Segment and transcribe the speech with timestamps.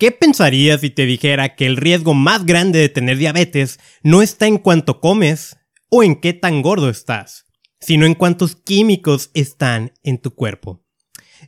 [0.00, 4.46] ¿Qué pensarías si te dijera que el riesgo más grande de tener diabetes no está
[4.46, 5.58] en cuánto comes
[5.90, 7.44] o en qué tan gordo estás,
[7.80, 10.82] sino en cuántos químicos están en tu cuerpo?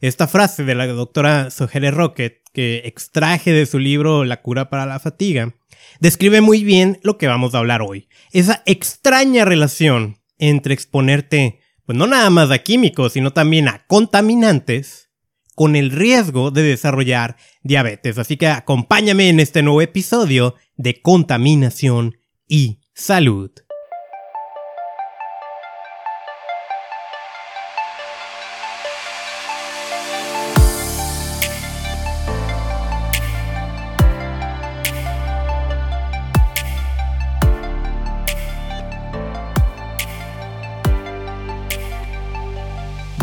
[0.02, 4.84] Esta frase de la doctora Sogere Rocket, que extraje de su libro La cura para
[4.84, 5.54] la fatiga,
[6.00, 8.10] describe muy bien lo que vamos a hablar hoy.
[8.32, 15.08] Esa extraña relación entre exponerte, pues no nada más a químicos, sino también a contaminantes,
[15.54, 18.18] con el riesgo de desarrollar diabetes.
[18.18, 23.50] Así que acompáñame en este nuevo episodio de contaminación y salud.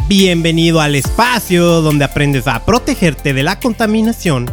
[0.09, 4.47] Bienvenido al espacio donde aprendes a protegerte de la contaminación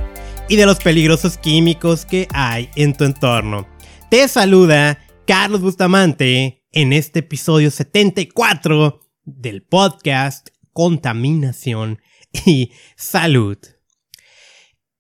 [0.51, 3.67] y de los peligrosos químicos que hay en tu entorno.
[4.11, 12.03] Te saluda Carlos Bustamante en este episodio 74 del podcast Contaminación
[12.45, 13.57] y Salud.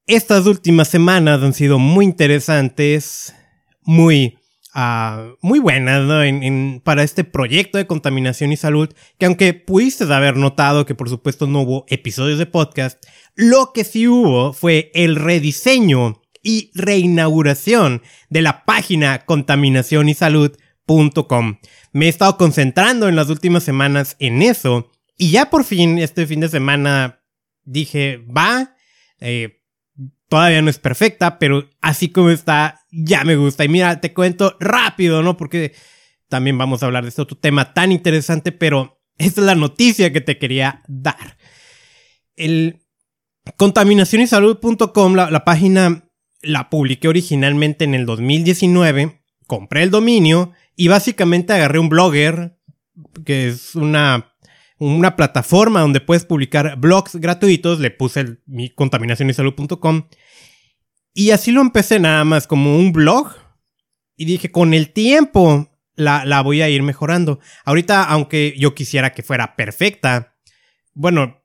[0.06, 3.34] Estas últimas semanas han sido muy interesantes,
[3.82, 4.35] muy
[4.78, 6.02] Ah, muy buenas
[6.84, 11.46] para este proyecto de contaminación y salud, que aunque pudiste haber notado que por supuesto
[11.46, 13.02] no hubo episodios de podcast,
[13.34, 21.56] lo que sí hubo fue el rediseño y reinauguración de la página contaminacionysalud.com.
[21.92, 26.26] Me he estado concentrando en las últimas semanas en eso y ya por fin este
[26.26, 27.22] fin de semana
[27.64, 28.76] dije, va,
[29.20, 29.55] eh,
[30.28, 33.64] todavía no es perfecta, pero así como está, ya me gusta.
[33.64, 35.36] Y mira, te cuento rápido, ¿no?
[35.36, 35.74] Porque
[36.28, 40.12] también vamos a hablar de este otro tema tan interesante, pero esta es la noticia
[40.12, 41.38] que te quería dar.
[42.34, 42.82] El
[43.56, 46.10] contaminacionysalud.com, la, la página
[46.42, 52.58] la publiqué originalmente en el 2019, compré el dominio y básicamente agarré un blogger,
[53.24, 54.35] que es una
[54.78, 58.74] una plataforma donde puedes publicar blogs gratuitos, le puse el, mi
[61.18, 63.32] y así lo empecé nada más como un blog
[64.16, 67.40] y dije con el tiempo la, la voy a ir mejorando.
[67.64, 70.36] Ahorita, aunque yo quisiera que fuera perfecta,
[70.92, 71.42] bueno,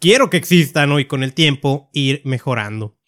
[0.00, 1.00] quiero que exista, ¿no?
[1.00, 2.98] Y con el tiempo ir mejorando.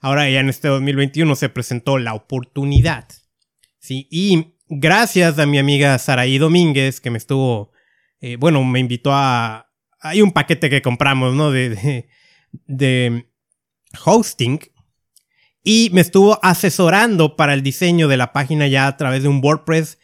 [0.00, 3.06] Ahora ya en este 2021 se presentó la oportunidad.
[3.78, 7.70] Sí, y gracias a mi amiga Saraí Domínguez que me estuvo
[8.20, 9.70] eh, bueno, me invitó a...
[10.00, 11.50] Hay un paquete que compramos, ¿no?
[11.50, 12.08] De,
[12.66, 13.26] de,
[14.04, 14.60] hosting.
[15.62, 19.40] Y me estuvo asesorando para el diseño de la página ya a través de un
[19.42, 19.98] WordPress.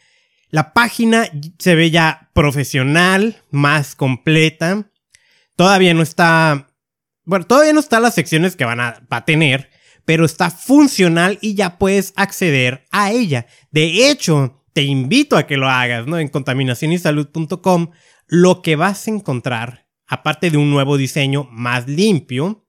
[0.49, 4.89] La página se ve ya profesional, más completa.
[5.55, 6.67] Todavía no está...
[7.23, 9.69] Bueno, todavía no están las secciones que van a, a tener,
[10.05, 13.47] pero está funcional y ya puedes acceder a ella.
[13.71, 16.19] De hecho, te invito a que lo hagas, ¿no?
[16.19, 17.89] En contaminacionysalud.com
[18.27, 22.67] lo que vas a encontrar, aparte de un nuevo diseño más limpio,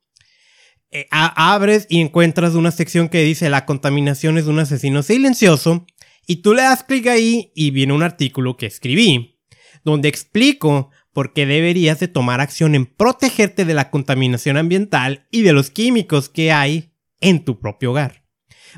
[0.90, 5.84] eh, abres y encuentras una sección que dice la contaminación es un asesino silencioso
[6.26, 9.42] y tú le das clic ahí y viene un artículo que escribí
[9.84, 15.42] donde explico por qué deberías de tomar acción en protegerte de la contaminación ambiental y
[15.42, 18.17] de los químicos que hay en tu propio hogar.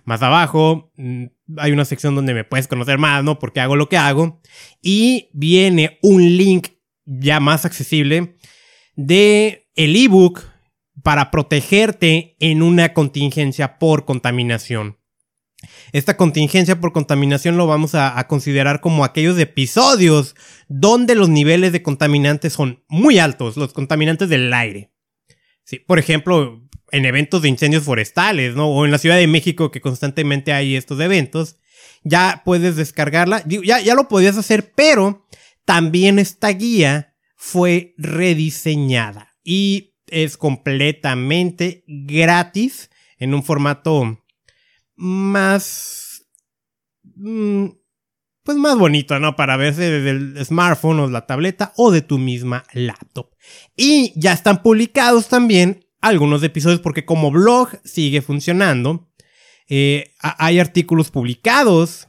[0.04, 1.24] Más abajo mm,
[1.56, 3.38] hay una sección donde me puedes conocer más, ¿no?
[3.38, 4.40] Porque hago lo que hago.
[4.82, 6.68] Y viene un link
[7.04, 8.36] ya más accesible
[8.96, 10.42] de el ebook
[11.02, 14.98] para protegerte en una contingencia por contaminación.
[15.92, 20.34] Esta contingencia por contaminación lo vamos a, considerar como aquellos episodios
[20.68, 24.90] donde los niveles de contaminantes son muy altos, los contaminantes del aire.
[25.64, 26.62] Sí, por ejemplo,
[26.92, 28.68] en eventos de incendios forestales, ¿no?
[28.68, 31.58] O en la Ciudad de México que constantemente hay estos eventos,
[32.02, 33.42] ya puedes descargarla.
[33.46, 35.26] Ya, ya lo podías hacer, pero
[35.64, 44.24] también esta guía fue rediseñada y es completamente gratis en un formato
[44.96, 46.26] más...
[47.16, 47.68] Mm,
[48.42, 49.36] pues más bonito, ¿no?
[49.36, 53.30] Para verse desde el smartphone o la tableta o de tu misma laptop.
[53.76, 59.08] Y ya están publicados también algunos episodios porque como blog sigue funcionando.
[59.68, 62.08] Eh, hay artículos publicados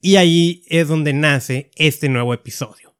[0.00, 2.94] y ahí es donde nace este nuevo episodio.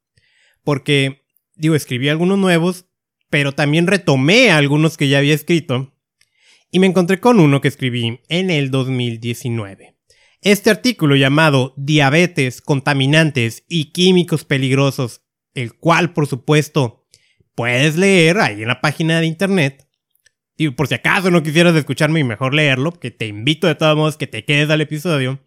[0.64, 2.86] Porque, digo, escribí algunos nuevos,
[3.30, 5.94] pero también retomé algunos que ya había escrito
[6.70, 9.96] y me encontré con uno que escribí en el 2019.
[10.40, 15.22] Este artículo llamado Diabetes, contaminantes y químicos peligrosos,
[15.54, 17.03] el cual por supuesto
[17.54, 19.86] puedes leer ahí en la página de internet,
[20.56, 24.16] y por si acaso no quisieras escucharme mejor leerlo, que te invito de todos modos
[24.16, 25.40] que te quedes al episodio.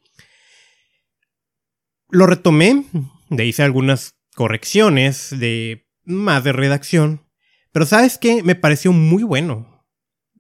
[2.09, 2.83] Lo retomé,
[3.29, 7.25] le hice algunas correcciones de más de redacción,
[7.71, 8.43] pero ¿sabes qué?
[8.43, 9.85] Me pareció muy bueno.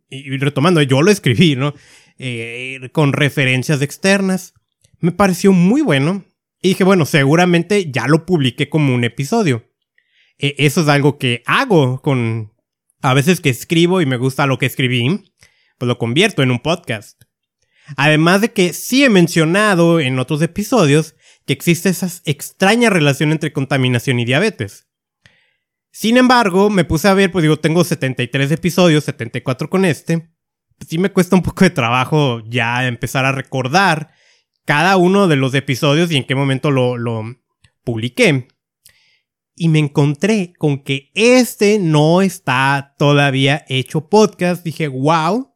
[0.09, 1.73] Y retomando, yo lo escribí, ¿no?
[2.17, 4.53] Eh, con referencias externas.
[4.99, 6.25] Me pareció muy bueno.
[6.61, 9.69] Y dije, bueno, seguramente ya lo publiqué como un episodio.
[10.39, 12.53] E, eso es algo que hago con...
[13.01, 15.31] A veces que escribo y me gusta lo que escribí,
[15.77, 17.21] pues lo convierto en un podcast.
[17.95, 23.53] Además de que sí he mencionado en otros episodios que existe esa extraña relación entre
[23.53, 24.87] contaminación y diabetes.
[25.91, 30.29] Sin embargo, me puse a ver, pues digo, tengo 73 episodios, 74 con este.
[30.87, 34.11] Sí me cuesta un poco de trabajo ya empezar a recordar
[34.65, 37.23] cada uno de los episodios y en qué momento lo, lo
[37.83, 38.47] publiqué.
[39.59, 44.63] Y me encontré con que este no está todavía hecho podcast.
[44.63, 45.51] Dije, wow,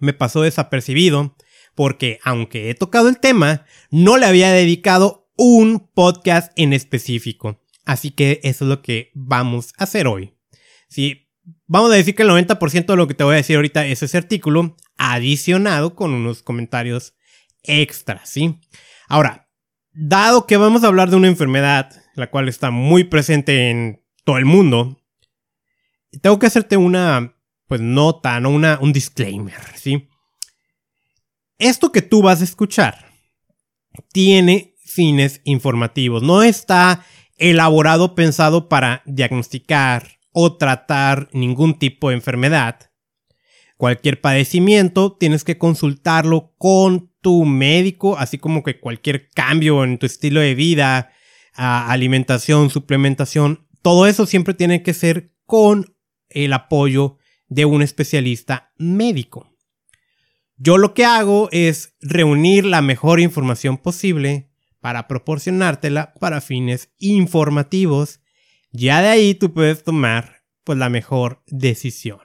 [0.00, 1.36] me pasó desapercibido
[1.74, 7.62] porque aunque he tocado el tema, no le había dedicado un podcast en específico.
[7.84, 10.34] Así que eso es lo que vamos a hacer hoy.
[10.88, 11.28] Sí,
[11.66, 14.02] vamos a decir que el 90% de lo que te voy a decir ahorita es
[14.02, 17.14] ese artículo adicionado con unos comentarios
[17.62, 18.58] extras, ¿sí?
[19.06, 19.48] Ahora,
[19.92, 24.38] dado que vamos a hablar de una enfermedad la cual está muy presente en todo
[24.38, 25.00] el mundo,
[26.20, 27.34] tengo que hacerte una
[27.66, 30.08] pues nota, no una un disclaimer, ¿sí?
[31.58, 33.06] Esto que tú vas a escuchar
[34.12, 37.04] tiene fines informativos, no está
[37.36, 42.90] elaborado pensado para diagnosticar o tratar ningún tipo de enfermedad.
[43.76, 50.06] Cualquier padecimiento tienes que consultarlo con tu médico, así como que cualquier cambio en tu
[50.06, 51.12] estilo de vida,
[51.58, 55.96] alimentación, suplementación, todo eso siempre tiene que ser con
[56.28, 57.18] el apoyo
[57.48, 59.56] de un especialista médico.
[60.56, 64.50] Yo lo que hago es reunir la mejor información posible
[64.80, 68.20] para proporcionártela para fines informativos.
[68.70, 72.20] Ya de ahí tú puedes tomar pues la mejor decisión.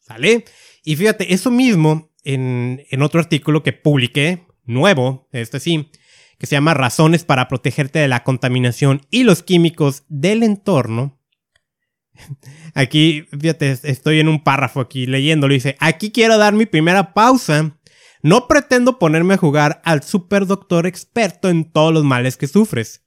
[0.00, 0.44] ¿Sale?
[0.84, 5.90] Y fíjate, eso mismo en, en otro artículo que publiqué, nuevo, este sí,
[6.38, 11.20] que se llama Razones para protegerte de la contaminación y los químicos del entorno.
[12.74, 15.54] Aquí, fíjate, estoy en un párrafo aquí leyéndolo.
[15.54, 17.78] Dice, aquí quiero dar mi primera pausa.
[18.22, 23.04] No pretendo ponerme a jugar al super doctor experto en todos los males que sufres.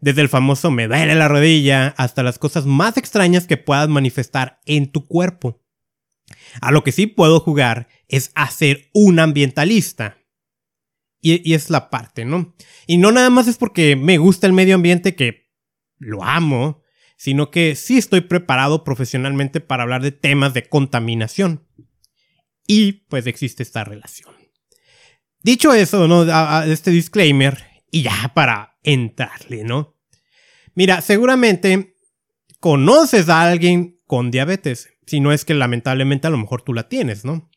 [0.00, 4.60] Desde el famoso me duele la rodilla hasta las cosas más extrañas que puedas manifestar
[4.64, 5.62] en tu cuerpo.
[6.60, 10.16] A lo que sí puedo jugar es a ser un ambientalista.
[11.26, 12.54] Y, es la parte, ¿no?
[12.86, 15.50] Y no nada más es porque me gusta el medio ambiente que
[15.96, 16.82] lo amo,
[17.16, 21.66] sino que sí estoy preparado profesionalmente para hablar de temas de contaminación.
[22.66, 24.34] Y pues existe esta relación.
[25.42, 26.24] Dicho eso, ¿no?
[26.64, 29.96] este disclaimer, y ya para entrarle, ¿no?
[30.74, 31.96] Mira, seguramente
[32.60, 36.90] conoces a alguien con diabetes, si no es que lamentablemente a lo mejor tú la
[36.90, 37.50] tienes, ¿no?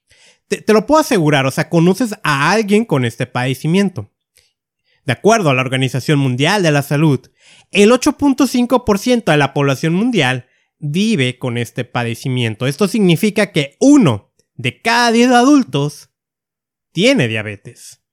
[0.48, 4.12] Te, lo puedo asegurar, o sea, conoces a alguien con este padecimiento.
[5.06, 7.20] De acuerdo a la Organización Mundial de la Salud,
[7.72, 10.48] el 8.5% de la población mundial
[10.80, 12.68] vive con este padecimiento.
[12.68, 16.10] Esto significa que uno de cada 10 adultos
[16.92, 18.04] tiene diabetes.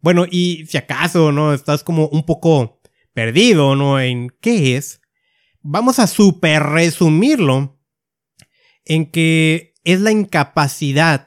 [0.00, 1.52] Bueno, y si acaso, ¿no?
[1.52, 2.80] Estás como un poco
[3.12, 3.98] perdido, ¿no?
[3.98, 5.00] En qué es.
[5.62, 7.80] Vamos a super resumirlo
[8.84, 11.26] en que es la incapacidad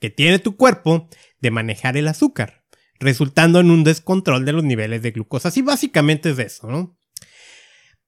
[0.00, 1.08] que tiene tu cuerpo
[1.40, 2.66] de manejar el azúcar
[2.98, 5.48] resultando en un descontrol de los niveles de glucosa.
[5.48, 6.98] Así básicamente es eso, ¿no?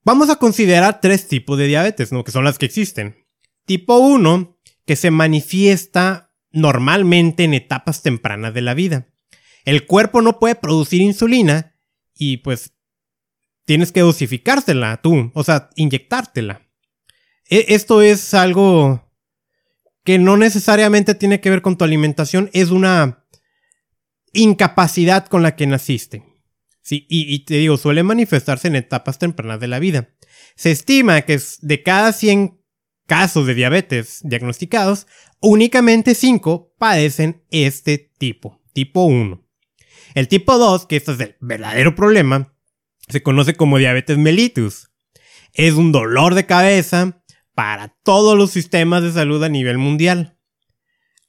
[0.04, 2.24] Vamos a considerar tres tipos de diabetes, ¿no?
[2.24, 3.26] Que son las que existen.
[3.66, 9.08] Tipo 1, que se manifiesta normalmente en etapas tempranas de la vida.
[9.64, 11.76] El cuerpo no puede producir insulina
[12.14, 12.72] y pues
[13.66, 16.62] tienes que dosificársela tú, o sea, inyectártela.
[17.50, 19.07] E, esto es algo
[20.08, 23.26] que no necesariamente tiene que ver con tu alimentación, es una
[24.32, 26.24] incapacidad con la que naciste.
[26.80, 30.08] Sí, y, te digo, suele manifestarse en etapas tempranas de la vida.
[30.56, 32.58] Se estima que de cada 100
[33.06, 35.06] casos de diabetes diagnosticados,
[35.40, 39.46] únicamente 5 padecen este tipo, tipo 1.
[40.14, 42.54] El tipo 2, que este es el verdadero problema,
[43.10, 44.88] se conoce como diabetes mellitus.
[45.52, 47.17] Es un dolor de cabeza
[47.58, 50.38] para todos los sistemas de salud a nivel mundial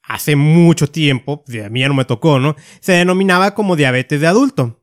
[0.04, 2.54] hace mucho tiempo, a mí ya no me tocó, ¿no?
[2.78, 4.80] Se denominaba como diabetes de adulto,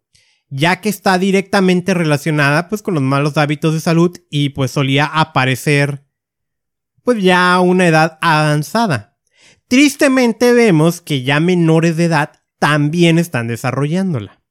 [0.50, 5.06] ya que está directamente relacionada pues con los malos hábitos de salud y pues solía
[5.06, 6.04] aparecer
[7.04, 9.18] pues ya a una edad avanzada.
[9.70, 14.42] Tristemente vemos que ya menores de edad también están desarrollándola.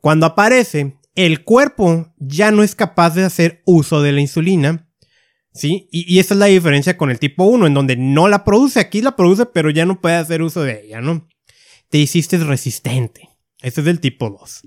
[0.00, 4.87] Cuando aparece, el cuerpo ya no es capaz de hacer uso de la insulina,
[5.52, 5.88] ¿sí?
[5.90, 9.02] Y, esa es la diferencia con el tipo 1, en donde no la produce, aquí
[9.02, 11.28] la produce, pero ya no puede hacer uso de ella, ¿no?
[11.90, 13.28] Te hiciste resistente.
[13.60, 14.62] Este es del tipo 2.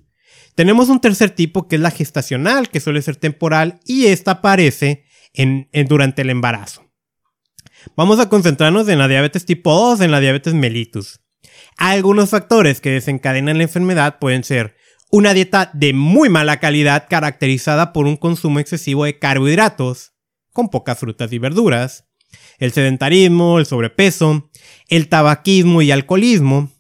[0.56, 5.06] Tenemos un tercer tipo que es la gestacional, que suele ser temporal, y esta aparece
[5.34, 6.90] en, durante el embarazo.
[7.96, 11.22] Vamos a concentrarnos en la diabetes tipo 2, en la diabetes mellitus.
[11.78, 14.76] Algunos factores que desencadenan la enfermedad pueden ser
[15.10, 20.11] una dieta de muy mala calidad caracterizada por un consumo excesivo de carbohidratos,
[20.54, 22.06] con pocas frutas y verduras,
[22.60, 24.50] el sedentarismo, el sobrepeso,
[24.88, 26.72] el tabaquismo y alcoholismo,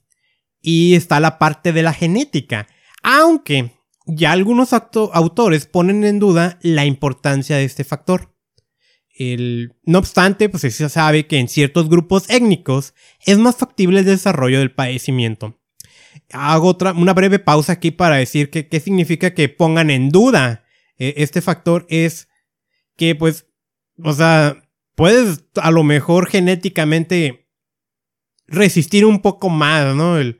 [0.61, 2.67] y está la parte de la genética,
[3.01, 3.71] aunque
[4.05, 8.35] ya algunos autores ponen en duda la importancia de este factor.
[9.85, 12.93] no obstante, pues se sabe que en ciertos grupos étnicos
[13.25, 15.59] es más factible el desarrollo del padecimiento.
[16.31, 20.65] Hago otra, una breve pausa aquí para decir que qué significa que pongan en duda
[20.97, 22.27] eh, este factor es
[22.95, 23.47] que pues,
[23.97, 24.61] o sea,
[24.95, 27.47] puedes a lo mejor genéticamente
[28.47, 30.17] resistir un poco más, ¿no?
[30.17, 30.39] El,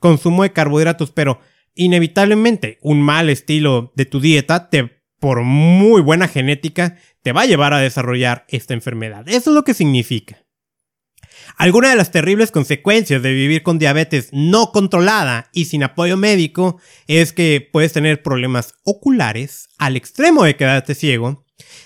[0.00, 1.40] consumo de carbohidratos, pero
[1.74, 7.46] inevitablemente un mal estilo de tu dieta, te, por muy buena genética, te va a
[7.46, 9.28] llevar a desarrollar esta enfermedad.
[9.28, 10.42] Eso es lo que significa.
[11.56, 16.80] Alguna de las terribles consecuencias de vivir con diabetes no controlada y sin apoyo médico
[17.06, 21.41] es que puedes tener problemas oculares al extremo de quedarte ciego,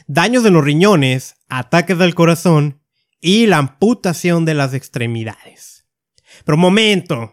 [0.07, 2.83] daños de los riñones, ataques del corazón
[3.21, 5.87] y la amputación de las extremidades.
[6.45, 7.33] Pero momento.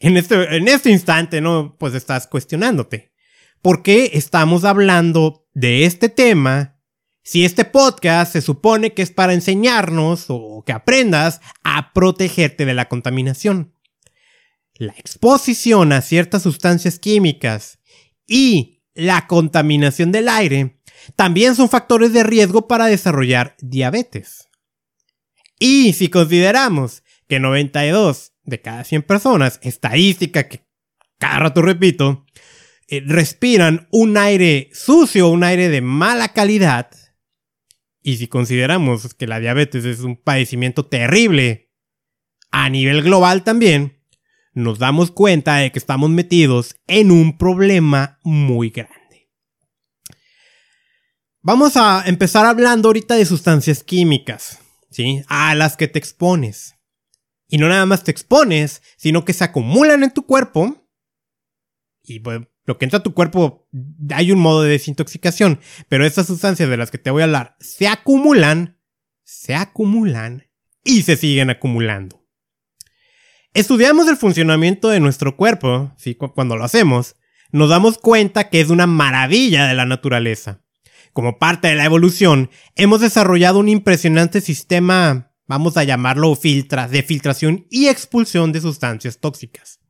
[0.00, 1.76] En este, en este instante, ¿no?
[1.76, 3.12] Pues estás cuestionándote.
[3.62, 6.80] ¿Por qué estamos hablando de este tema
[7.24, 12.74] si este podcast se supone que es para enseñarnos o que aprendas a protegerte de
[12.74, 13.74] la contaminación?
[14.74, 17.80] La exposición a ciertas sustancias químicas
[18.28, 20.77] y la contaminación del aire
[21.16, 24.48] también son factores de riesgo para desarrollar diabetes.
[25.58, 30.66] Y si consideramos que 92 de cada 100 personas, estadística que
[31.18, 32.24] cada rato repito,
[32.88, 36.90] eh, respiran un aire sucio, un aire de mala calidad,
[38.02, 41.70] y si consideramos que la diabetes es un padecimiento terrible
[42.50, 44.00] a nivel global también,
[44.54, 48.97] nos damos cuenta de que estamos metidos en un problema muy grande.
[51.48, 54.58] Vamos a empezar hablando ahorita de sustancias químicas,
[54.90, 55.22] ¿sí?
[55.28, 56.74] A las que te expones.
[57.48, 60.86] Y no nada más te expones, sino que se acumulan en tu cuerpo.
[62.02, 62.20] Y
[62.66, 63.66] lo que entra a tu cuerpo,
[64.14, 65.58] hay un modo de desintoxicación.
[65.88, 68.78] Pero estas sustancias de las que te voy a hablar se acumulan,
[69.24, 70.50] se acumulan
[70.84, 72.26] y se siguen acumulando.
[73.54, 76.14] Estudiamos el funcionamiento de nuestro cuerpo, ¿sí?
[76.14, 77.16] cuando lo hacemos,
[77.52, 80.62] nos damos cuenta que es una maravilla de la naturaleza.
[81.18, 87.02] Como parte de la evolución, hemos desarrollado un impresionante sistema vamos a llamarlo filtras, de
[87.02, 89.80] filtración y expulsión de sustancias tóxicas.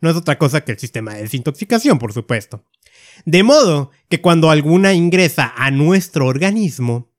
[0.00, 2.64] No es otra cosa que el sistema de desintoxicación, por supuesto.
[3.26, 7.12] De modo que cuando alguna ingresa a nuestro organismo,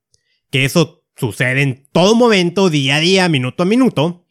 [0.50, 4.26] que eso sucede en todo momento, día a día, minuto a minuto,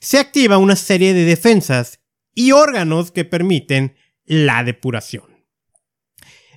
[0.00, 2.00] se activa una serie de defensas
[2.34, 5.33] y órganos que permiten la depuración.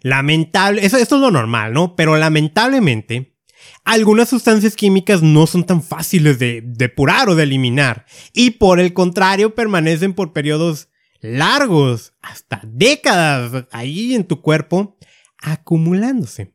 [0.08, 1.98] Lamentable, eso, es lo normal, ¿no?
[1.98, 3.36] Pero lamentablemente,
[3.84, 8.94] algunas sustancias químicas no son tan fáciles de depurar o de eliminar y por el
[8.94, 10.88] contrario permanecen por periodos
[11.20, 14.98] largos, hasta décadas ahí en tu cuerpo,
[15.40, 16.54] acumulándose.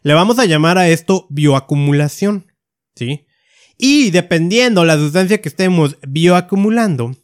[0.00, 2.50] Le vamos a llamar a esto bioacumulación,
[2.94, 3.26] ¿sí?
[3.76, 7.14] Y dependiendo la sustancia que estemos bioacumulando,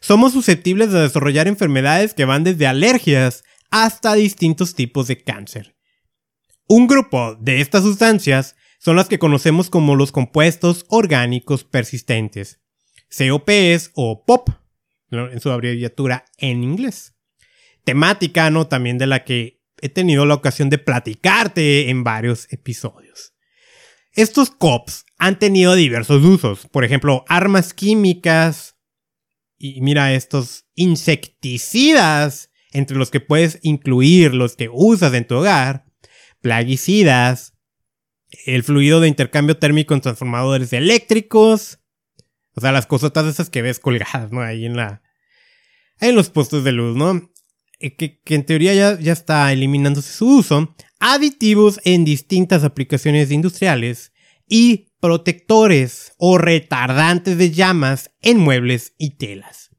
[0.00, 3.42] somos susceptibles de desarrollar enfermedades que van desde alergias
[3.74, 5.74] hasta distintos tipos de cáncer.
[6.68, 12.60] Un grupo de estas sustancias son las que conocemos como los compuestos orgánicos persistentes,
[13.08, 14.50] COPs o POP,
[15.10, 17.16] en su abreviatura en inglés.
[17.82, 18.68] Temática, ¿no?
[18.68, 23.34] También de la que he tenido la ocasión de platicarte en varios episodios.
[24.12, 28.76] Estos COPs han tenido diversos usos, por ejemplo, armas químicas,
[29.58, 35.86] y mira estos insecticidas, entre los que puedes incluir los que usas en tu hogar,
[36.42, 37.54] plaguicidas,
[38.44, 41.78] el fluido de intercambio térmico en transformadores eléctricos.
[42.54, 44.42] O sea, las cosotas esas que ves colgadas, ¿no?
[44.42, 45.02] Ahí en la.
[46.00, 47.30] En los puestos de luz, ¿no?
[47.78, 50.74] Eh, que, en teoría ya, ya está eliminándose su uso.
[50.98, 54.12] Aditivos en distintas aplicaciones industriales
[54.48, 59.70] y protectores o retardantes de llamas en muebles y telas.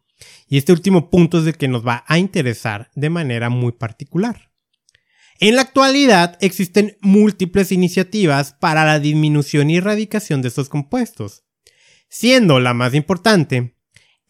[0.47, 4.51] Y este último punto es el que nos va a interesar de manera muy particular.
[5.39, 11.43] En la actualidad existen múltiples iniciativas para la disminución y erradicación de estos compuestos,
[12.07, 13.75] siendo la más importante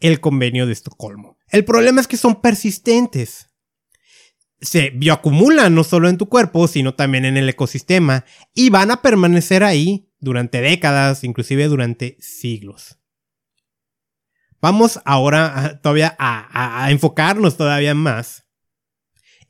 [0.00, 1.38] el convenio de Estocolmo.
[1.48, 3.48] El problema es que son persistentes.
[4.60, 9.02] Se bioacumulan no solo en tu cuerpo, sino también en el ecosistema y van a
[9.02, 12.98] permanecer ahí durante décadas, inclusive durante siglos.
[14.66, 18.48] Vamos ahora todavía a enfocarnos todavía más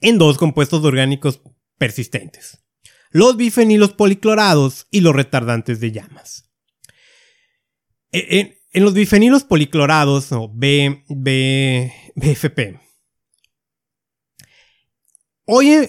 [0.03, 1.41] en dos compuestos orgánicos
[1.79, 2.63] persistentes,
[3.09, 6.53] los bifenilos policlorados y los retardantes de llamas.
[8.13, 12.79] E, en, los bifenilos policlorados, o B, B, BFP,
[15.47, 15.89] hoy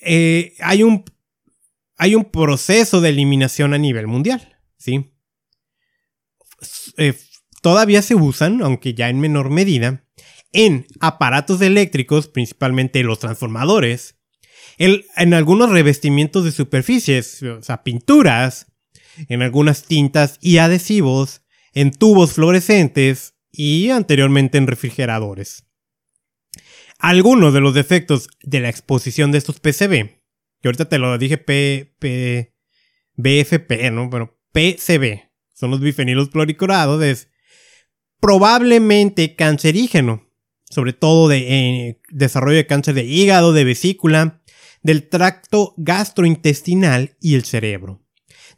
[0.00, 1.04] eh, hay, un,
[1.96, 5.14] hay un proceso de eliminación a nivel mundial, ¿sí?
[6.96, 7.14] Eh,
[7.64, 10.04] todavía se usan, aunque ya en menor medida,
[10.52, 14.18] en aparatos eléctricos, principalmente los transformadores,
[14.76, 18.66] en algunos revestimientos de superficies, o sea, pinturas,
[19.30, 21.40] en algunas tintas y adhesivos,
[21.72, 25.64] en tubos fluorescentes y anteriormente en refrigeradores.
[26.98, 30.20] Algunos de los defectos de la exposición de estos PCB,
[30.60, 32.54] que ahorita te lo dije P, P,
[33.14, 34.10] BFP, ¿no?
[34.10, 37.30] Bueno, PCB, son los bifenilos cloricurados, es
[38.20, 40.24] probablemente cancerígeno
[40.74, 44.42] sobre todo de desarrollo de cáncer de hígado, de vesícula,
[44.82, 48.02] del tracto gastrointestinal y el cerebro.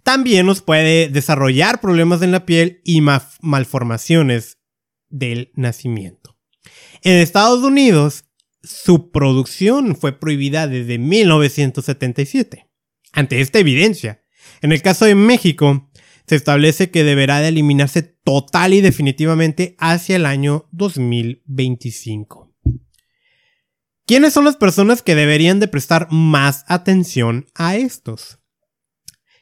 [0.02, 4.58] También nos puede desarrollar problemas en la piel y malformaciones
[5.10, 6.38] del nacimiento.
[7.02, 8.24] En Estados Unidos,
[8.62, 12.66] su producción fue prohibida desde 1977.
[13.12, 14.22] Ante esta evidencia,
[14.62, 15.85] en el caso de México,
[16.26, 22.52] se establece que deberá de eliminarse total y definitivamente hacia el año 2025.
[24.06, 28.38] ¿Quiénes son las personas que deberían de prestar más atención a estos?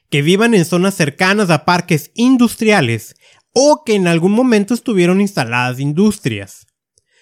[0.09, 3.15] Que vivan en zonas cercanas a parques industriales
[3.53, 6.67] o que en algún momento estuvieron instaladas industrias.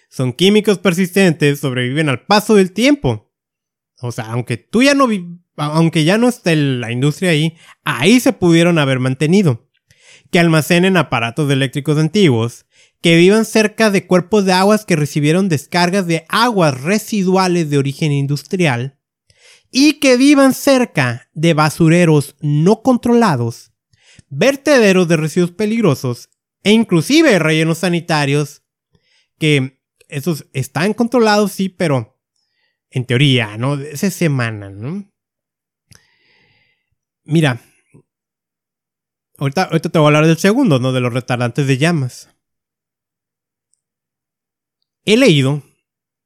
[0.09, 3.33] Son químicos persistentes, sobreviven al paso del tiempo.
[4.01, 5.07] O sea, aunque tú ya no
[5.55, 9.69] aunque ya no esté la industria ahí, ahí se pudieron haber mantenido.
[10.31, 12.65] Que almacenen aparatos eléctricos antiguos,
[13.01, 18.11] que vivan cerca de cuerpos de aguas que recibieron descargas de aguas residuales de origen
[18.11, 18.97] industrial,
[19.69, 23.73] y que vivan cerca de basureros no controlados,
[24.29, 26.29] vertederos de residuos peligrosos
[26.63, 28.63] e inclusive rellenos sanitarios,
[29.37, 32.19] que esos están controlados, sí, pero
[32.89, 33.77] en teoría, ¿no?
[33.95, 35.12] Se semanan, ¿no?
[37.25, 37.61] Mira,
[39.37, 40.91] ahorita, te voy a hablar del segundo, ¿no?
[40.91, 42.29] De los retardantes de llamas.
[45.05, 45.63] He leído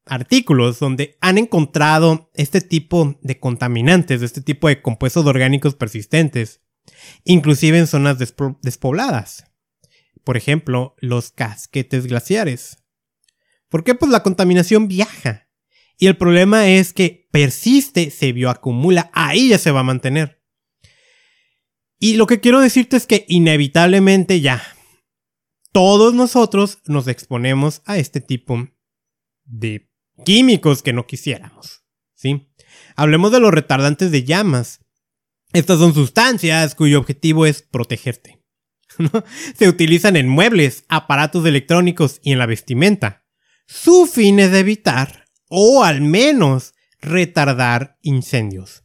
[0.06, 6.62] artículos donde han encontrado este tipo de contaminantes, este tipo de compuestos orgánicos persistentes,
[7.24, 9.46] inclusive en zonas despobladas.
[10.24, 12.84] Por ejemplo, los casquetes glaciares.
[13.70, 13.96] ¿Por qué?
[13.96, 15.50] Pues la contaminación viaja.
[15.98, 20.37] Y el problema es que persiste, se bioacumula, ahí ya se va a mantener.
[22.00, 24.62] Y lo que quiero decirte es que inevitablemente ya
[25.72, 28.68] todos nosotros nos exponemos a este tipo
[29.46, 29.90] de
[30.26, 31.84] químicos que no quisiéramos.
[32.16, 32.52] ¿Sí?
[32.96, 34.80] Hablemos de los retardantes de llamas.
[35.54, 38.44] Estas son sustancias cuyo objetivo es protegerte.
[39.56, 43.24] Se utilizan en muebles, aparatos electrónicos y en la vestimenta.
[43.68, 48.84] Su fin es evitar, o al menos retardar incendios.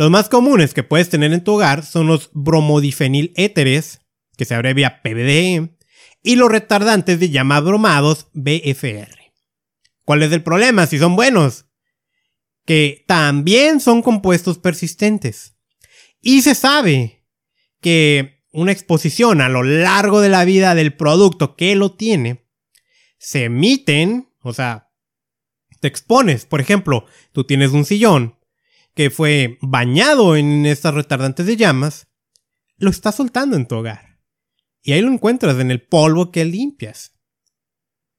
[0.00, 4.00] Los más comunes que puedes tener en tu hogar son los bromodifenil éteres,
[4.38, 5.76] que se abrevia PBDE,
[6.22, 9.34] y los retardantes de llama bromados BFR.
[10.06, 11.66] ¿Cuál es el problema si son buenos?
[12.64, 15.58] Que también son compuestos persistentes.
[16.22, 17.26] Y se sabe
[17.82, 22.48] que una exposición a lo largo de la vida del producto que lo tiene,
[23.18, 24.88] se emiten, o sea,
[25.78, 26.46] te expones.
[26.46, 28.39] Por ejemplo, tú tienes un sillón
[29.00, 32.08] que fue bañado en estas retardantes de llamas,
[32.76, 34.20] lo estás soltando en tu hogar.
[34.82, 37.18] Y ahí lo encuentras en el polvo que limpias.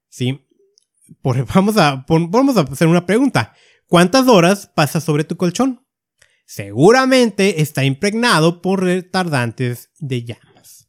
[0.08, 0.44] ¿Sí?
[1.22, 3.54] vamos, a, vamos a hacer una pregunta.
[3.86, 5.86] ¿Cuántas horas pasas sobre tu colchón?
[6.46, 10.88] Seguramente está impregnado por retardantes de llamas.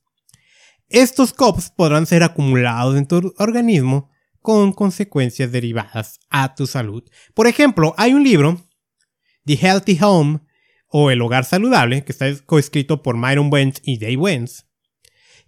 [0.90, 4.10] Estos COPs podrán ser acumulados en tu organismo
[4.42, 7.04] con consecuencias derivadas a tu salud.
[7.36, 8.60] Por ejemplo, hay un libro
[9.46, 10.40] The Healthy Home
[10.88, 14.66] o El Hogar Saludable, que está coescrito por Myron Wentz y Dave Wentz,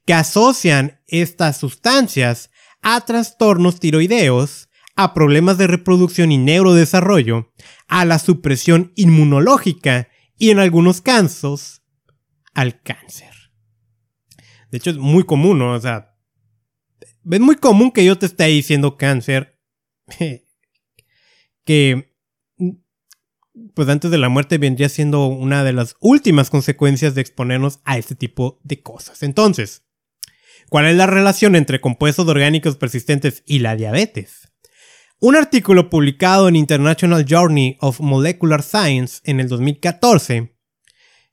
[0.06, 2.50] que asocian estas sustancias
[2.82, 7.52] a trastornos tiroideos, a problemas de reproducción y neurodesarrollo,
[7.88, 11.82] a la supresión inmunológica y en algunos casos
[12.54, 13.34] al cáncer.
[14.72, 15.74] De hecho es muy común, ¿no?
[15.74, 16.16] O sea,
[17.00, 19.60] es muy común que yo te esté diciendo cáncer
[21.66, 22.15] que
[23.76, 27.98] pues antes de la muerte vendría siendo una de las últimas consecuencias de exponernos a
[27.98, 29.22] este tipo de cosas.
[29.22, 29.84] Entonces,
[30.70, 34.52] ¿cuál es la relación entre compuestos orgánicos persistentes y la diabetes?
[35.20, 40.56] Un artículo publicado en International Journey of Molecular Science en el 2014,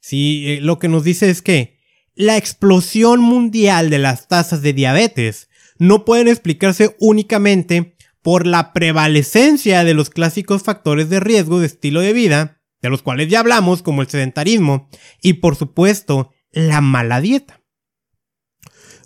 [0.01, 1.79] sí, eh, lo que nos dice es que
[2.15, 7.92] la explosión mundial de las tasas de diabetes no pueden explicarse únicamente
[8.23, 13.03] por la prevalecencia de los clásicos factores de riesgo de estilo de vida, de los
[13.03, 14.89] cuales ya hablamos, como el sedentarismo,
[15.21, 17.61] y por supuesto, la mala dieta.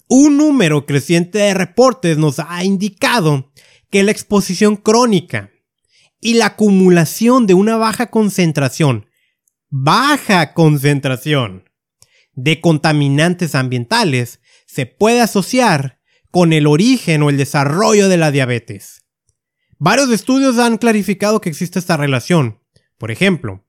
[0.08, 3.52] Un número creciente de reportes nos ha indicado
[3.90, 5.50] que la exposición crónica
[6.20, 9.06] y la acumulación de una baja concentración,
[9.68, 11.64] baja concentración
[12.34, 16.00] de contaminantes ambientales se puede asociar
[16.30, 19.05] con el origen o el desarrollo de la diabetes.
[19.78, 22.60] Varios estudios han clarificado que existe esta relación.
[22.98, 23.66] Por ejemplo,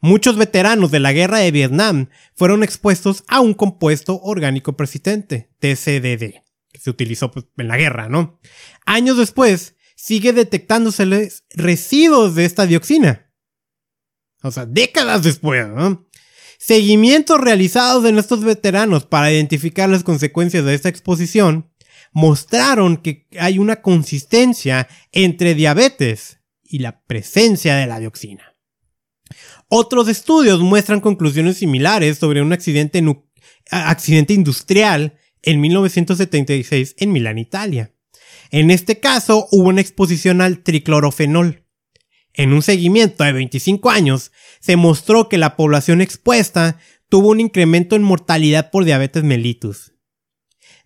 [0.00, 6.42] muchos veteranos de la guerra de Vietnam fueron expuestos a un compuesto orgánico persistente, TCDD,
[6.72, 8.38] que se utilizó pues, en la guerra, ¿no?
[8.84, 13.32] Años después, sigue detectándose residuos de esta dioxina.
[14.42, 16.06] O sea, décadas después, ¿no?
[16.58, 21.70] Seguimientos realizados en estos veteranos para identificar las consecuencias de esta exposición
[22.12, 28.54] mostraron que hay una consistencia entre diabetes y la presencia de la dioxina.
[29.68, 33.02] Otros estudios muestran conclusiones similares sobre un accidente,
[33.70, 37.92] accidente industrial en 1976 en Milán, Italia.
[38.50, 41.64] En este caso hubo una exposición al triclorofenol.
[42.32, 44.30] En un seguimiento de 25 años,
[44.60, 46.78] se mostró que la población expuesta
[47.08, 49.95] tuvo un incremento en mortalidad por diabetes mellitus.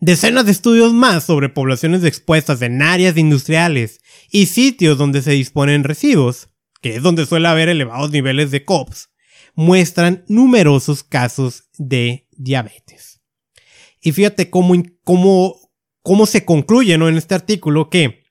[0.03, 5.85] Decenas de estudios más sobre poblaciones expuestas en áreas industriales y sitios donde se disponen
[5.85, 6.49] residuos,
[6.81, 9.11] que es donde suele haber elevados niveles de COPS,
[9.55, 13.21] muestran numerosos casos de diabetes.
[14.01, 15.57] Y fíjate cómo, cómo,
[16.03, 18.23] cómo se concluye en este artículo que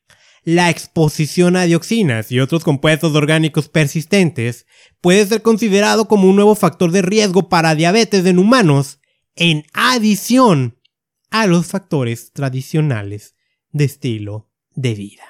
[0.44, 4.66] la exposición a dioxinas y otros compuestos orgánicos persistentes
[5.02, 9.00] puede ser considerado como un nuevo factor de riesgo para diabetes en humanos
[9.36, 10.79] en adición
[11.30, 13.36] a los factores tradicionales
[13.72, 15.24] de estilo de vida.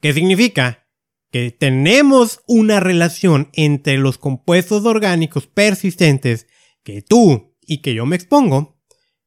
[0.00, 0.88] ¿Qué significa?
[1.30, 6.46] Que tenemos una relación entre los compuestos orgánicos persistentes
[6.82, 8.74] que tú y que yo me expongo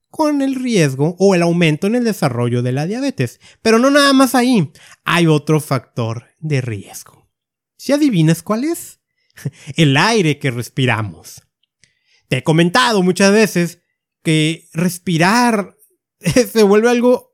[0.10, 3.39] con el riesgo o el aumento en el desarrollo de la diabetes.
[3.62, 4.71] Pero no nada más ahí,
[5.04, 7.30] hay otro factor de riesgo.
[7.78, 9.00] ¿Si adivinas cuál es?
[9.76, 11.43] El aire que respiramos.
[12.28, 13.84] Te he comentado muchas veces
[14.28, 15.78] que respirar
[16.20, 17.34] se vuelve algo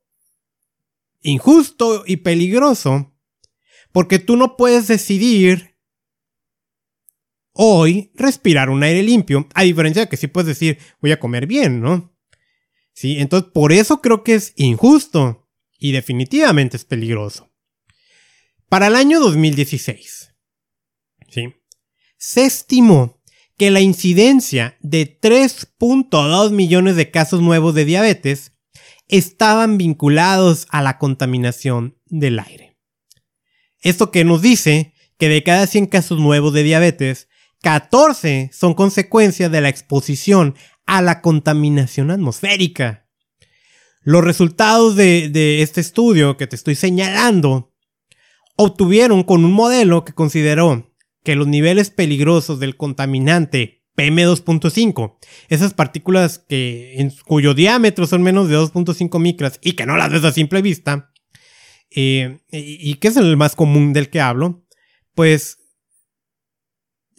[1.21, 3.12] injusto y peligroso
[3.91, 5.79] porque tú no puedes decidir
[7.51, 11.47] hoy respirar un aire limpio, a diferencia de que sí puedes decir voy a comer
[11.47, 12.15] bien, ¿no?
[12.93, 17.51] Sí, entonces por eso creo que es injusto y definitivamente es peligroso.
[18.69, 20.36] Para el año 2016,
[21.29, 21.56] ¿sí?
[22.17, 23.22] Se estimó
[23.63, 28.52] que la incidencia de 3.2 millones de casos nuevos de diabetes
[29.08, 32.78] estaban vinculados a la contaminación del aire.
[33.80, 37.30] Esto que nos dice que de cada 100 casos nuevos de diabetes,
[37.62, 43.08] 14 son consecuencia de la exposición a la contaminación atmosférica.
[44.02, 47.73] Los resultados de, de este estudio que te estoy señalando
[48.58, 50.92] obtuvieron con un modelo que consideró
[51.23, 55.17] que los niveles peligrosos del contaminante PM2.5,
[55.49, 60.12] esas partículas que en cuyo diámetro son menos de 2.5 micras y que no las
[60.12, 61.12] ves a simple vista,
[61.95, 64.65] eh, y, que es el más común del que hablo,
[65.13, 65.59] pues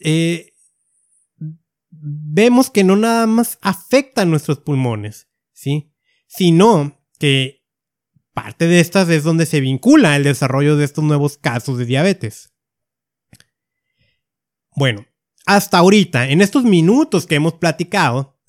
[0.00, 0.52] eh,
[1.90, 5.92] vemos que no nada más afectan nuestros pulmones, ¿sí?
[6.26, 7.62] Sino que
[8.32, 12.53] parte de estas es donde se vincula el desarrollo de estos nuevos casos de diabetes.
[14.76, 15.06] Bueno,
[15.46, 18.40] hasta ahorita, en estos minutos que hemos platicado,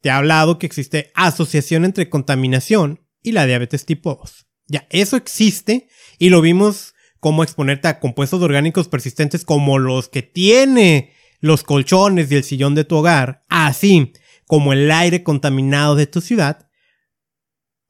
[0.00, 4.46] te he hablado que existe asociación entre contaminación y la diabetes tipo 2.
[4.66, 5.88] Ya, eso existe
[6.18, 12.30] y lo vimos como exponerte a compuestos orgánicos persistentes como los que tiene los colchones
[12.30, 14.12] y el sillón de tu hogar, así
[14.46, 16.68] como el aire contaminado de tu ciudad,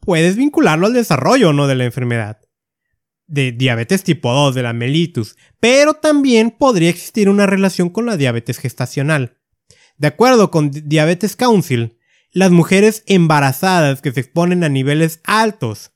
[0.00, 2.40] puedes vincularlo al desarrollo o no de la enfermedad
[3.30, 8.16] de diabetes tipo 2, de la mellitus, pero también podría existir una relación con la
[8.16, 9.38] diabetes gestacional.
[9.96, 11.96] De acuerdo con Diabetes Council,
[12.32, 15.92] las mujeres embarazadas que se exponen a niveles altos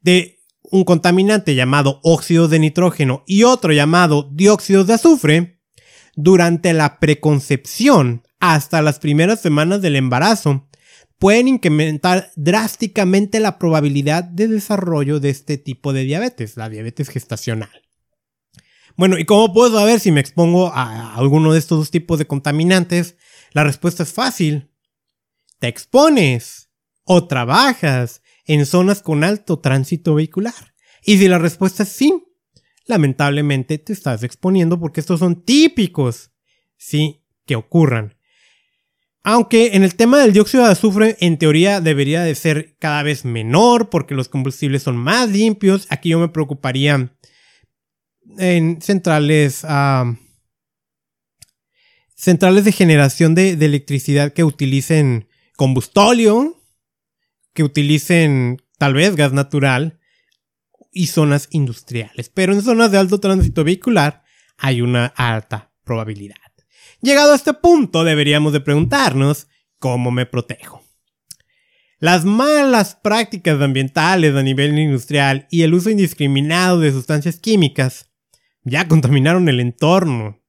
[0.00, 5.60] de un contaminante llamado óxido de nitrógeno y otro llamado dióxido de azufre,
[6.16, 10.68] durante la preconcepción hasta las primeras semanas del embarazo,
[11.18, 17.82] pueden incrementar drásticamente la probabilidad de desarrollo de este tipo de diabetes, la diabetes gestacional.
[18.96, 22.26] Bueno, ¿y cómo puedo saber si me expongo a alguno de estos dos tipos de
[22.26, 23.16] contaminantes?
[23.52, 24.70] La respuesta es fácil.
[25.58, 26.70] Te expones
[27.04, 30.74] o trabajas en zonas con alto tránsito vehicular.
[31.02, 32.24] Y si la respuesta es sí,
[32.86, 36.30] lamentablemente te estás exponiendo porque estos son típicos,
[36.76, 38.13] sí, que ocurran.
[39.26, 43.24] Aunque en el tema del dióxido de azufre, en teoría debería de ser cada vez
[43.24, 45.86] menor porque los combustibles son más limpios.
[45.88, 47.10] Aquí yo me preocuparía
[48.38, 49.64] en centrales,
[52.14, 56.60] centrales de generación de, de, electricidad que utilicen combustóleo,
[57.54, 60.00] que utilicen tal vez gas natural
[60.92, 62.28] y zonas industriales.
[62.28, 64.22] Pero en zonas de alto tránsito vehicular
[64.58, 66.43] hay una alta probabilidad.
[67.04, 69.46] Llegado a este punto deberíamos de preguntarnos
[69.78, 70.82] cómo me protejo.
[71.98, 78.10] Las malas prácticas ambientales a nivel industrial y el uso indiscriminado de sustancias químicas
[78.62, 80.42] ya contaminaron el entorno.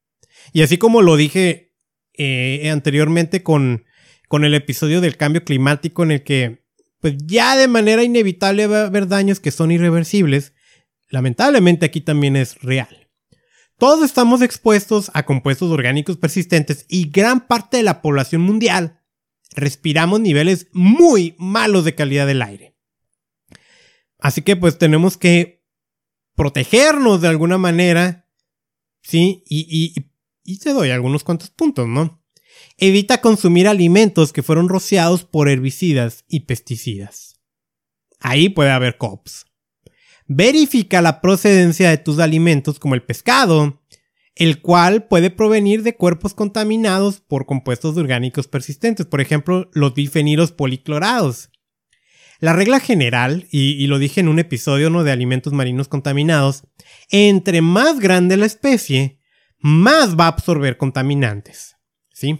[0.53, 1.73] Y así como lo dije
[2.13, 3.83] eh, anteriormente con,
[4.29, 6.63] con el episodio del cambio climático en el que
[7.01, 10.53] pues ya de manera inevitable va a haber daños que son irreversibles,
[11.09, 13.04] lamentablemente aquí también es real.
[13.77, 19.01] Todos estamos expuestos a compuestos orgánicos persistentes y gran parte de la población mundial
[19.55, 22.77] respiramos niveles muy malos de calidad del aire.
[24.17, 25.65] Así que pues tenemos que
[26.35, 28.29] protegernos de alguna manera,
[29.01, 29.43] ¿sí?
[29.47, 29.93] Y,
[30.43, 32.23] y, te doy algunos cuantos puntos, ¿no?
[32.77, 37.39] Evita consumir alimentos que fueron rociados por herbicidas y pesticidas.
[38.19, 39.45] Ahí puede haber COPS.
[40.27, 43.81] Verifica la procedencia de tus alimentos como el pescado,
[44.35, 50.51] el cual puede provenir de cuerpos contaminados por compuestos orgánicos persistentes, por ejemplo, los bifenilos
[50.51, 51.49] policlorados.
[52.39, 55.03] La regla general, y, lo dije en un episodio ¿no?
[55.03, 56.63] de alimentos marinos contaminados,
[57.09, 59.21] entre más grande la especie,
[59.59, 61.77] más va a absorber contaminantes.
[62.13, 62.39] ¿Sí?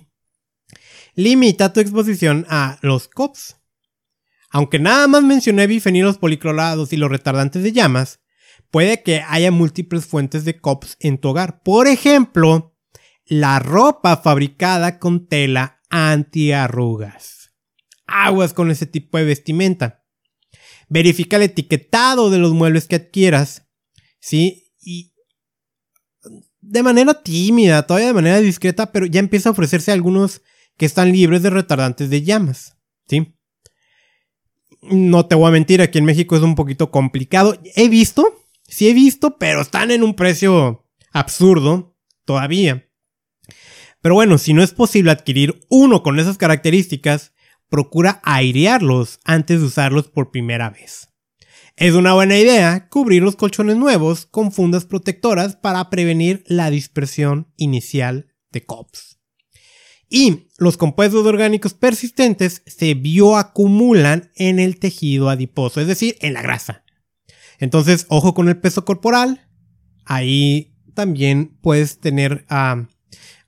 [1.14, 3.56] Limita tu exposición a los COPS,
[4.56, 8.22] aunque nada más mencioné bifenilos policlorados y los retardantes de llamas,
[8.72, 11.62] puede que haya múltiples fuentes de COPS en tu hogar.
[11.62, 12.74] Por ejemplo,
[13.26, 17.52] la ropa fabricada con tela antiarrugas.
[18.08, 20.06] Aguas con ese tipo de vestimenta.
[20.88, 23.68] Verifica el etiquetado de los muebles que adquieras.
[24.22, 24.72] ¿Sí?
[24.80, 25.12] Y
[26.62, 30.44] de manera tímida, todavía de manera discreta, pero ya empieza a ofrecerse algunos
[30.78, 32.78] que están libres de retardantes de llamas.
[33.06, 33.35] ¿Sí?
[34.90, 37.60] No te voy a mentir, aquí en México es un poquito complicado.
[37.76, 41.96] He visto, sí he visto, pero están en un precio absurdo
[42.26, 42.90] todavía.
[44.02, 47.34] Pero bueno, si no es posible adquirir uno con esas características,
[47.70, 51.10] procura airearlos antes de usarlos por primera vez.
[51.76, 57.52] Es una buena idea cubrir los colchones nuevos con fundas protectoras para prevenir la dispersión
[57.58, 59.15] inicial de COPS.
[60.18, 66.42] Y los compuestos orgánicos persistentes se bioacumulan en el tejido adiposo, es decir, en la
[66.42, 66.86] grasa.
[67.60, 69.50] Entonces, ojo con el peso corporal.
[70.06, 72.88] Ahí también puedes tener ah,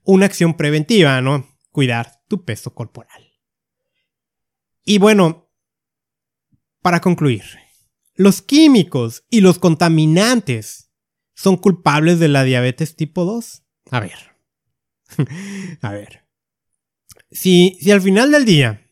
[0.03, 1.47] una acción preventiva, ¿no?
[1.71, 3.31] Cuidar tu peso corporal.
[4.83, 5.49] Y bueno,
[6.81, 7.43] para concluir,
[8.13, 10.91] los químicos y los contaminantes
[11.33, 13.63] son culpables de la diabetes tipo 2.
[13.89, 14.35] A ver.
[15.81, 16.26] A ver.
[17.31, 18.89] Si, si al final del día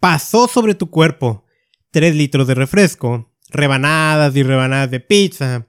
[0.00, 1.44] pasó sobre tu cuerpo
[1.90, 5.68] 3 litros de refresco, rebanadas y rebanadas de pizza,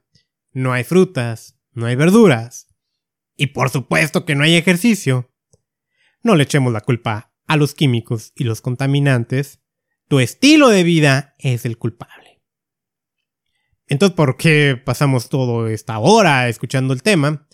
[0.51, 2.67] no hay frutas, no hay verduras,
[3.36, 5.32] y por supuesto que no hay ejercicio,
[6.23, 9.62] no le echemos la culpa a los químicos y los contaminantes,
[10.08, 12.41] tu estilo de vida es el culpable.
[13.88, 17.47] Entonces, ¿por qué pasamos toda esta hora escuchando el tema?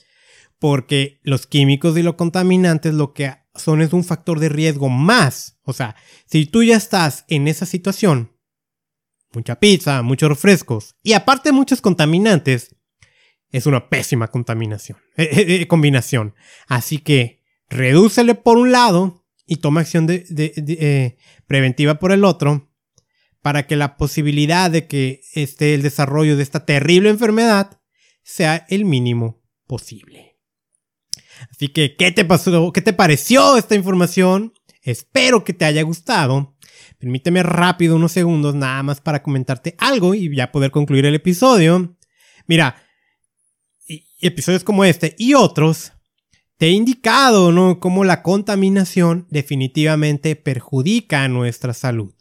[0.58, 5.60] Porque los químicos y los contaminantes lo que son es un factor de riesgo más.
[5.64, 8.38] O sea, si tú ya estás en esa situación,
[9.34, 12.76] mucha pizza, muchos refrescos y aparte muchos contaminantes,
[13.54, 16.36] es una pésima contaminación, eh, eh, eh, combinación.
[16.68, 22.72] Así que redúcele por un lado y toma acción de, preventiva por el otro
[23.42, 27.82] para que la posibilidad de que esté el desarrollo de esta terrible enfermedad
[28.24, 30.33] sea el mínimo posible.
[31.52, 32.72] Así que, ¿qué te pasó?
[32.72, 34.54] ¿Qué te pareció esta información?
[34.82, 36.56] Espero que te haya gustado.
[37.00, 41.96] Permíteme rápido unos segundos nada más para comentarte algo y ya poder concluir el episodio.
[42.48, 42.84] Mira,
[44.20, 45.92] episodios como este y otros
[46.58, 47.80] te he indicado, ¿no?
[47.80, 52.14] Cómo la contaminación definitivamente perjudica a nuestra salud.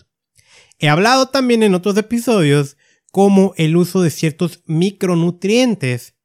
[0.79, 2.77] He hablado también en otros episodios
[3.13, 6.17] cómo el uso de ciertos micronutrientes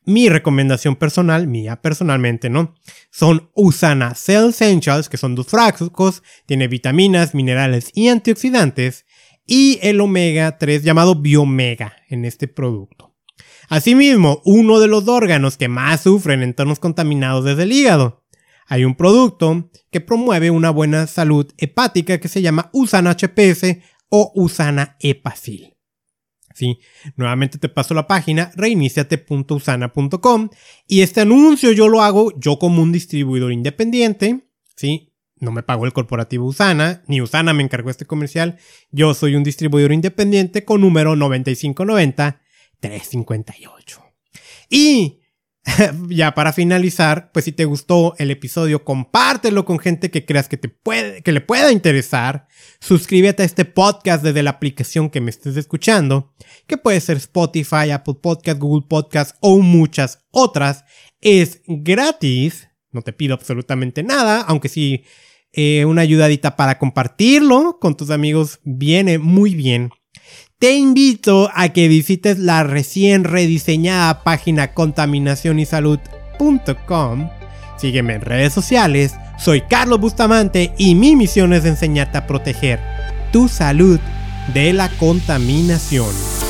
[0.04, 2.74] mi recomendación personal, mía personalmente, ¿no?
[3.10, 9.04] Son Usana Cell Essentials, que son dos frascos, tiene vitaminas, minerales y antioxidantes,
[9.46, 13.14] y el omega 3 llamado Biomega en este producto.
[13.68, 18.24] Asimismo, uno de los órganos que más sufren en entornos contaminados es el hígado.
[18.68, 23.78] Hay un producto que promueve una buena salud hepática que se llama Usana HPS
[24.08, 25.75] o Usana Epacil.
[26.56, 26.80] Sí,
[27.16, 30.48] nuevamente te paso la página reiniciate.usana.com
[30.88, 35.12] y este anuncio yo lo hago yo como un distribuidor independiente, ¿sí?
[35.38, 38.56] No me pago el corporativo Usana, ni Usana me encargó este comercial.
[38.90, 42.40] Yo soy un distribuidor independiente con número 9590
[42.80, 44.02] 358.
[44.70, 45.20] Y
[46.08, 50.56] ya para finalizar, pues si te gustó el episodio, compártelo con gente que creas que,
[50.56, 52.46] te puede, que le pueda interesar.
[52.80, 56.34] Suscríbete a este podcast desde la aplicación que me estés escuchando,
[56.66, 60.84] que puede ser Spotify, Apple Podcast, Google Podcast o muchas otras.
[61.20, 65.04] Es gratis, no te pido absolutamente nada, aunque sí
[65.52, 69.90] eh, una ayudadita para compartirlo con tus amigos viene muy bien
[70.58, 77.28] te invito a que visites la recién rediseñada página contaminacionysalud.com.
[77.76, 82.80] Sígueme en redes sociales, soy Carlos Bustamante y mi misión es enseñarte a proteger
[83.32, 84.00] tu salud
[84.54, 86.45] de la contaminación.